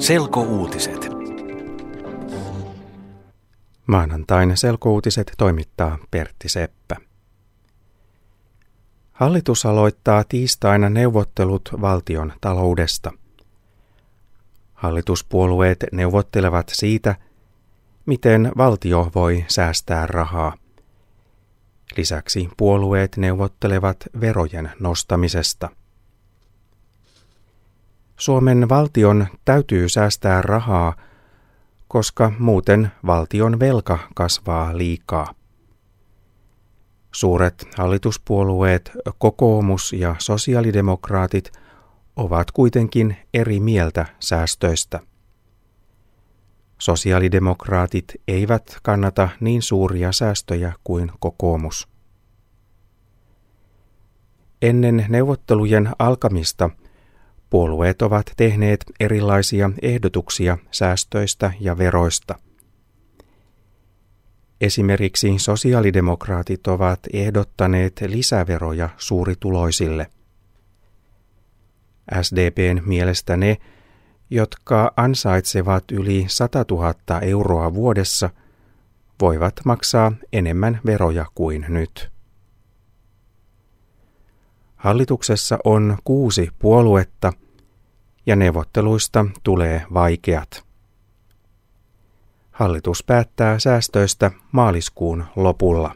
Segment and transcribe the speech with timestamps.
[0.00, 1.08] Selkouutiset.
[3.86, 6.96] Maanantain selkouutiset toimittaa Pertti Seppä.
[9.12, 13.12] Hallitus aloittaa tiistaina neuvottelut valtion taloudesta.
[14.74, 17.16] Hallituspuolueet neuvottelevat siitä,
[18.06, 20.54] miten valtio voi säästää rahaa.
[21.96, 25.79] Lisäksi puolueet neuvottelevat verojen nostamisesta.
[28.20, 30.96] Suomen valtion täytyy säästää rahaa,
[31.88, 35.34] koska muuten valtion velka kasvaa liikaa.
[37.12, 41.52] Suuret hallituspuolueet, kokoomus ja sosiaalidemokraatit
[42.16, 45.00] ovat kuitenkin eri mieltä säästöistä.
[46.78, 51.88] Sosiaalidemokraatit eivät kannata niin suuria säästöjä kuin kokoomus.
[54.62, 56.70] Ennen neuvottelujen alkamista
[57.50, 62.38] puolueet ovat tehneet erilaisia ehdotuksia säästöistä ja veroista.
[64.60, 70.06] Esimerkiksi sosiaalidemokraatit ovat ehdottaneet lisäveroja suurituloisille.
[72.22, 73.56] SDPn mielestä ne,
[74.30, 78.30] jotka ansaitsevat yli 100 000 euroa vuodessa,
[79.20, 82.10] voivat maksaa enemmän veroja kuin nyt.
[84.80, 87.32] Hallituksessa on kuusi puoluetta
[88.26, 90.64] ja neuvotteluista tulee vaikeat.
[92.50, 95.94] Hallitus päättää säästöistä maaliskuun lopulla.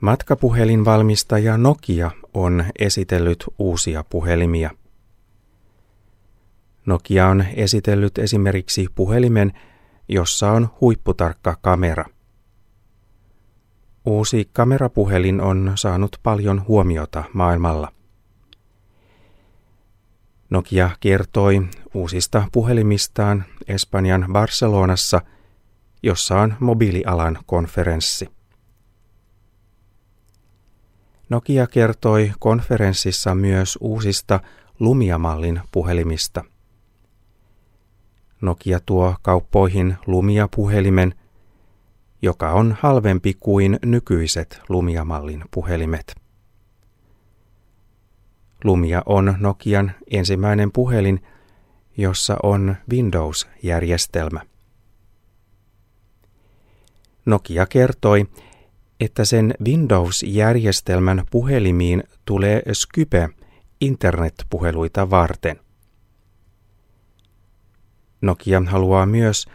[0.00, 4.70] Matkapuhelinvalmistaja Nokia on esitellyt uusia puhelimia.
[6.86, 9.52] Nokia on esitellyt esimerkiksi puhelimen,
[10.08, 12.17] jossa on huipputarkka kamera.
[14.08, 17.92] Uusi kamerapuhelin on saanut paljon huomiota maailmalla.
[20.50, 25.20] Nokia kertoi uusista puhelimistaan Espanjan Barcelonassa,
[26.02, 28.28] jossa on mobiilialan konferenssi.
[31.28, 34.40] Nokia kertoi konferenssissa myös uusista
[34.80, 36.44] Lumia-mallin puhelimista.
[38.40, 41.14] Nokia tuo kauppoihin Lumia-puhelimen,
[42.22, 46.14] joka on halvempi kuin nykyiset Lumia-mallin puhelimet.
[48.64, 51.22] Lumia on Nokian ensimmäinen puhelin,
[51.96, 54.40] jossa on Windows-järjestelmä.
[57.26, 58.26] Nokia kertoi,
[59.00, 63.28] että sen Windows-järjestelmän puhelimiin tulee Skype
[63.80, 65.60] internetpuheluita varten.
[68.20, 69.46] Nokia haluaa myös,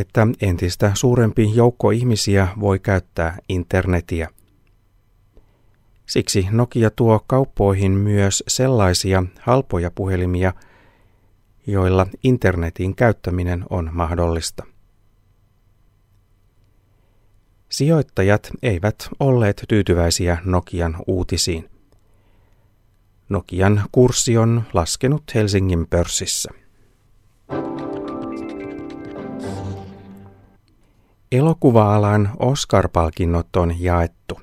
[0.00, 4.28] että entistä suurempi joukko ihmisiä voi käyttää internetiä.
[6.06, 10.52] Siksi Nokia tuo kauppoihin myös sellaisia halpoja puhelimia,
[11.66, 14.64] joilla internetin käyttäminen on mahdollista.
[17.68, 21.70] Sijoittajat eivät olleet tyytyväisiä Nokian uutisiin.
[23.28, 26.65] Nokian kurssi on laskenut Helsingin pörssissä.
[31.32, 34.40] Elokuva-alan Oscar-palkinnot on jaettu.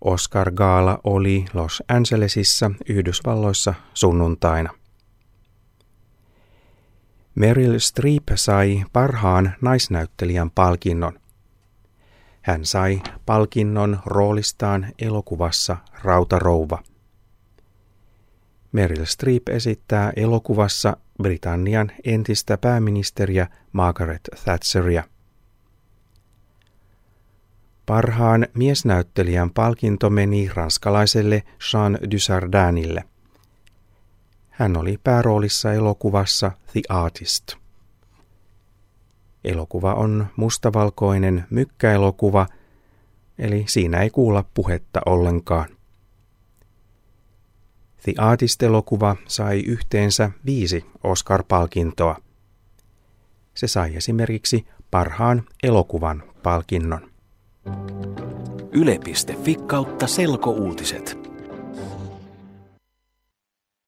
[0.00, 4.70] Oscar-gaala oli Los Angelesissa Yhdysvalloissa sunnuntaina.
[7.34, 11.20] Meryl Streep sai parhaan naisnäyttelijän palkinnon.
[12.42, 16.82] Hän sai palkinnon roolistaan elokuvassa Rautarouva.
[18.72, 25.04] Meryl Streep esittää elokuvassa Britannian entistä pääministeriä Margaret Thatcheria.
[27.86, 31.42] Parhaan miesnäyttelijän palkinto meni ranskalaiselle
[31.72, 33.04] Jean Dusardinille.
[34.50, 37.52] Hän oli pääroolissa elokuvassa The Artist.
[39.44, 42.46] Elokuva on mustavalkoinen mykkäelokuva,
[43.38, 45.68] eli siinä ei kuulla puhetta ollenkaan.
[48.02, 52.16] The Artist-elokuva sai yhteensä viisi Oscar-palkintoa.
[53.54, 57.15] Se sai esimerkiksi parhaan elokuvan palkinnon.
[58.72, 61.25] Yle.fi kautta selkouutiset.